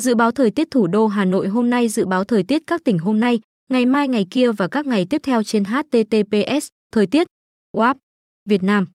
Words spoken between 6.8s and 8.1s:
Thời tiết WAP